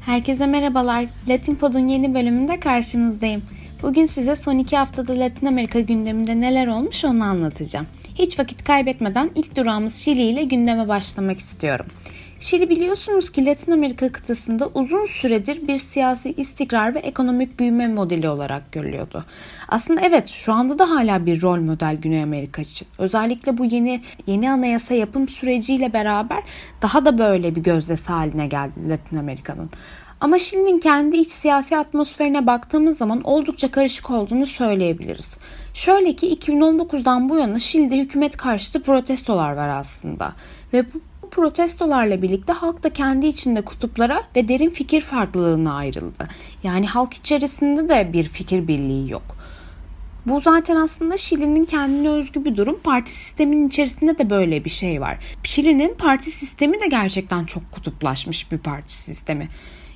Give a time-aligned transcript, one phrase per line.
[0.00, 1.04] Herkese merhabalar.
[1.28, 3.42] Latin Pod'un yeni bölümünde karşınızdayım.
[3.82, 7.86] Bugün size son iki haftada Latin Amerika gündeminde neler olmuş onu anlatacağım.
[8.14, 11.86] Hiç vakit kaybetmeden ilk durağımız Şili ile gündeme başlamak istiyorum.
[12.40, 18.28] Şili biliyorsunuz ki Latin Amerika kıtasında uzun süredir bir siyasi istikrar ve ekonomik büyüme modeli
[18.28, 19.24] olarak görülüyordu.
[19.68, 22.88] Aslında evet şu anda da hala bir rol model Güney Amerika için.
[22.98, 26.42] Özellikle bu yeni yeni anayasa yapım süreciyle beraber
[26.82, 29.70] daha da böyle bir gözdesi haline geldi Latin Amerika'nın.
[30.20, 35.38] Ama Şili'nin kendi iç siyasi atmosferine baktığımız zaman oldukça karışık olduğunu söyleyebiliriz.
[35.74, 40.32] Şöyle ki 2019'dan bu yana Şili'de hükümet karşıtı protestolar var aslında.
[40.72, 46.28] Ve bu protestolarla birlikte halk da kendi içinde kutuplara ve derin fikir farklılığına ayrıldı.
[46.62, 49.36] Yani halk içerisinde de bir fikir birliği yok.
[50.26, 52.80] Bu zaten aslında Şili'nin kendine özgü bir durum.
[52.84, 55.18] Parti sisteminin içerisinde de böyle bir şey var.
[55.44, 59.48] Şili'nin parti sistemi de gerçekten çok kutuplaşmış bir parti sistemi.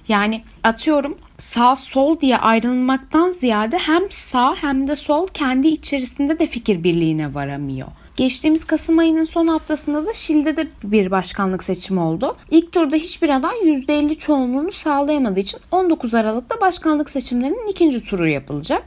[0.08, 6.46] Yani atıyorum sağ sol diye ayrılmaktan ziyade hem sağ hem de sol kendi içerisinde de
[6.46, 7.88] fikir birliğine varamıyor.
[8.16, 12.36] Geçtiğimiz Kasım ayının son haftasında da Şili'de de bir başkanlık seçimi oldu.
[12.50, 18.82] İlk turda hiçbir aday %50 çoğunluğunu sağlayamadığı için 19 Aralık'ta başkanlık seçimlerinin ikinci turu yapılacak.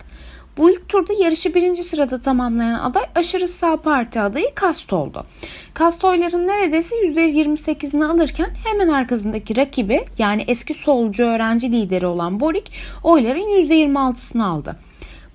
[0.58, 5.26] Bu ilk turda yarışı birinci sırada tamamlayan aday aşırı sağ parti adayı Kast oldu.
[5.74, 12.72] Kast oyların neredeyse %28'ini alırken hemen arkasındaki rakibi yani eski solcu öğrenci lideri olan Borik
[13.04, 14.87] oyların %26'sını aldı.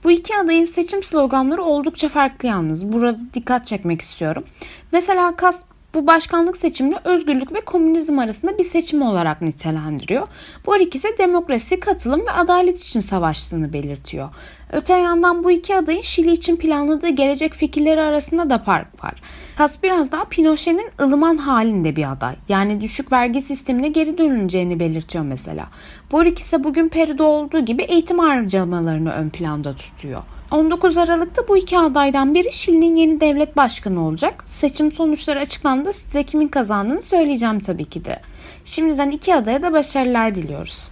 [0.05, 2.93] Bu iki adayın seçim sloganları oldukça farklı yalnız.
[2.93, 4.45] Burada dikkat çekmek istiyorum.
[4.93, 5.65] Mesela Kast
[5.95, 10.29] bu başkanlık seçimini özgürlük ve komünizm arasında bir seçim olarak nitelendiriyor.
[10.67, 14.29] Boric ise demokrasi, katılım ve adalet için savaştığını belirtiyor.
[14.73, 19.15] Öte yandan bu iki adayın Şili için planladığı gelecek fikirleri arasında da fark var.
[19.57, 22.35] Kas biraz daha Pinochet'in ılıman halinde bir aday.
[22.49, 25.67] Yani düşük vergi sistemine geri dönüleceğini belirtiyor mesela.
[26.13, 30.23] Boric ise bugün Peru'da olduğu gibi eğitim harcamalarını ön planda tutuyor.
[30.53, 34.47] 19 Aralık'ta bu iki adaydan biri Şili'nin yeni devlet başkanı olacak.
[34.47, 35.93] Seçim sonuçları açıklandı.
[35.93, 38.21] Size kimin kazandığını söyleyeceğim tabii ki de.
[38.65, 40.89] Şimdiden iki adaya da başarılar diliyoruz.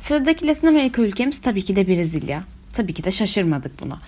[0.00, 2.42] Sıradaki Latin Amerika ülkemiz tabii ki de Brezilya.
[2.72, 3.98] Tabii ki de şaşırmadık buna.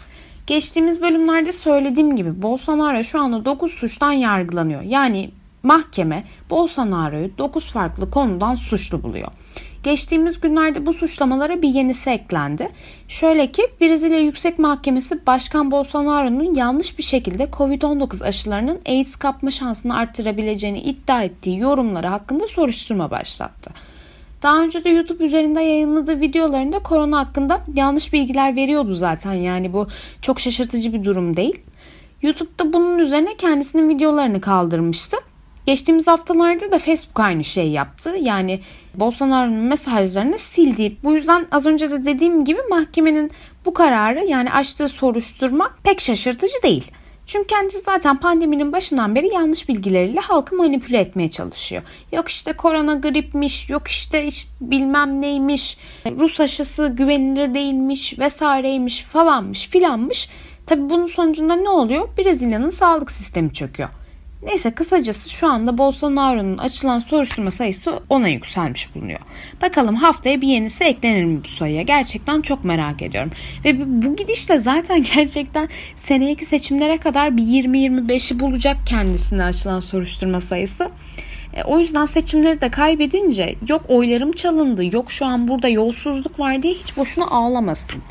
[0.47, 4.83] Geçtiğimiz bölümlerde söylediğim gibi Bolsonaro şu anda 9 suçtan yargılanıyor.
[4.83, 5.31] Yani
[5.63, 9.29] mahkeme Bolsonaro'yu 9 farklı konudan suçlu buluyor.
[9.83, 12.69] Geçtiğimiz günlerde bu suçlamalara bir yenisi eklendi.
[13.09, 19.97] Şöyle ki Brezilya Yüksek Mahkemesi Başkan Bolsonaro'nun yanlış bir şekilde Covid-19 aşılarının AIDS kapma şansını
[19.97, 23.71] arttırabileceğini iddia ettiği yorumları hakkında soruşturma başlattı.
[24.43, 29.33] Daha önce de YouTube üzerinde yayınladığı videolarında korona hakkında yanlış bilgiler veriyordu zaten.
[29.33, 29.87] Yani bu
[30.23, 31.61] çok şaşırtıcı bir durum değil.
[32.23, 35.17] YouTube'da bunun üzerine kendisinin videolarını kaldırmıştı.
[35.69, 38.17] Geçtiğimiz haftalarda da Facebook aynı şeyi yaptı.
[38.21, 38.61] Yani
[38.95, 40.97] Bolsonaro'nun mesajlarını sildi.
[41.05, 43.31] Bu yüzden az önce de dediğim gibi mahkemenin
[43.65, 46.91] bu kararı yani açtığı soruşturma pek şaşırtıcı değil.
[47.27, 51.83] Çünkü kendisi zaten pandeminin başından beri yanlış bilgileriyle halkı manipüle etmeye çalışıyor.
[52.13, 54.29] Yok işte korona gripmiş, yok işte
[54.61, 60.29] bilmem neymiş, Rus aşısı güvenilir değilmiş vesaireymiş falanmış filanmış.
[60.67, 62.09] Tabi bunun sonucunda ne oluyor?
[62.19, 63.89] Brezilya'nın sağlık sistemi çöküyor.
[64.43, 69.21] Neyse kısacası şu anda Bolsonaro'nun açılan soruşturma sayısı ona yükselmiş bulunuyor.
[69.63, 71.83] Bakalım haftaya bir yenisi eklenir mi bu sayıya?
[71.83, 73.31] Gerçekten çok merak ediyorum.
[73.65, 80.89] Ve bu gidişle zaten gerçekten seneki seçimlere kadar bir 20-25'i bulacak kendisine açılan soruşturma sayısı.
[81.55, 86.63] E, o yüzden seçimleri de kaybedince yok oylarım çalındı, yok şu an burada yolsuzluk var
[86.63, 88.03] diye hiç boşuna ağlamasın.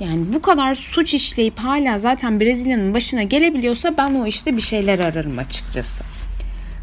[0.00, 4.98] Yani bu kadar suç işleyip hala zaten Brezilya'nın başına gelebiliyorsa ben o işte bir şeyler
[4.98, 6.04] ararım açıkçası.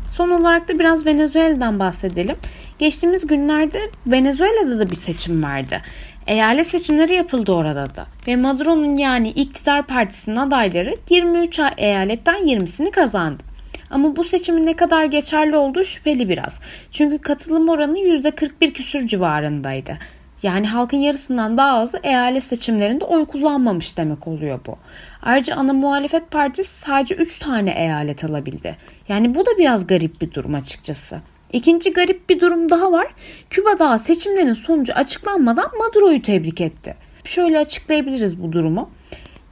[0.08, 2.36] Son olarak da biraz Venezuela'dan bahsedelim.
[2.80, 5.82] Geçtiğimiz günlerde Venezuela'da da bir seçim vardı.
[6.28, 8.08] Eyalet seçimleri yapıldı orada da.
[8.28, 13.44] Ve Maduro'nun yani iktidar partisinin adayları 23 eyaletten 20'sini kazandı.
[13.90, 16.62] Ama bu seçimin ne kadar geçerli olduğu şüpheli biraz.
[16.92, 19.98] Çünkü katılım oranı %41 küsür civarındaydı.
[20.44, 24.78] Yani halkın yarısından daha azı eyalet seçimlerinde oy kullanmamış demek oluyor bu.
[25.22, 28.78] Ayrıca ana muhalefet partisi sadece 3 tane eyalet alabildi.
[29.08, 31.22] Yani bu da biraz garip bir durum açıkçası.
[31.54, 33.08] İkinci garip bir durum daha var.
[33.50, 36.96] Küba daha seçimlerin sonucu açıklanmadan Maduro'yu tebrik etti.
[37.24, 38.90] Şöyle açıklayabiliriz bu durumu.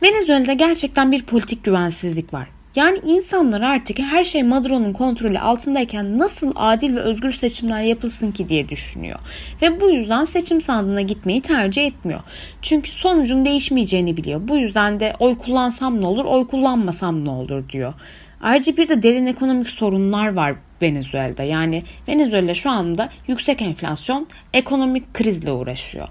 [0.03, 2.47] Venezuela'da gerçekten bir politik güvensizlik var.
[2.75, 8.49] Yani insanlar artık her şey Maduro'nun kontrolü altındayken nasıl adil ve özgür seçimler yapılsın ki
[8.49, 9.19] diye düşünüyor.
[9.61, 12.21] Ve bu yüzden seçim sandığına gitmeyi tercih etmiyor.
[12.61, 14.41] Çünkü sonucun değişmeyeceğini biliyor.
[14.47, 17.93] Bu yüzden de oy kullansam ne olur, oy kullanmasam ne olur diyor.
[18.41, 21.43] Ayrıca bir de derin ekonomik sorunlar var Venezuela'da.
[21.43, 26.07] Yani Venezuela şu anda yüksek enflasyon, ekonomik krizle uğraşıyor.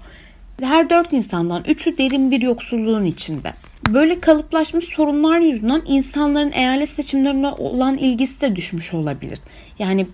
[0.61, 3.53] Her dört insandan üçü derin bir yoksulluğun içinde.
[3.89, 9.39] Böyle kalıplaşmış sorunlar yüzünden insanların eyalet seçimlerine olan ilgisi de düşmüş olabilir.
[9.79, 10.07] Yani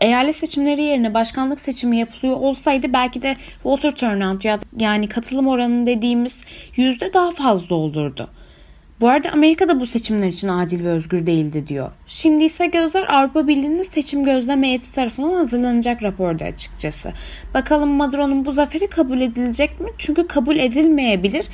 [0.00, 5.86] eyalet seçimleri yerine başkanlık seçimi yapılıyor olsaydı belki de voter turnout ya yani katılım oranı
[5.86, 6.44] dediğimiz
[6.76, 8.30] yüzde daha fazla olurdu.
[9.00, 11.90] Bu arada Amerika da bu seçimler için adil ve özgür değildi diyor.
[12.06, 17.12] Şimdi ise gözler Avrupa Birliği'nin seçim gözlem heyeti tarafından hazırlanacak raporda açıkçası.
[17.54, 19.88] Bakalım Maduro'nun bu zaferi kabul edilecek mi?
[19.98, 21.46] Çünkü kabul edilmeyebilir.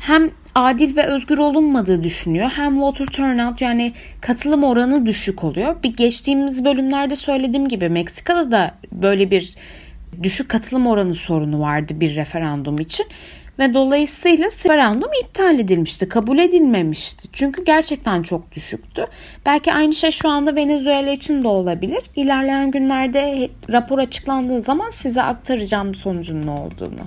[0.00, 2.50] Hem adil ve özgür olunmadığı düşünüyor.
[2.50, 5.82] Hem voter turnout yani katılım oranı düşük oluyor.
[5.82, 9.54] Bir geçtiğimiz bölümlerde söylediğim gibi Meksika'da da böyle bir
[10.22, 13.06] düşük katılım oranı sorunu vardı bir referandum için
[13.60, 17.28] ve dolayısıyla referandum iptal edilmişti, kabul edilmemişti.
[17.32, 19.06] Çünkü gerçekten çok düşüktü.
[19.46, 22.02] Belki aynı şey şu anda Venezuela için de olabilir.
[22.16, 27.00] İlerleyen günlerde rapor açıklandığı zaman size aktaracağım sonucun ne olduğunu.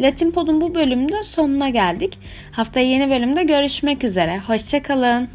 [0.00, 2.18] Latin Pod'un bu bölümünde sonuna geldik.
[2.52, 4.38] Haftaya yeni bölümde görüşmek üzere.
[4.38, 5.28] Hoşçakalın.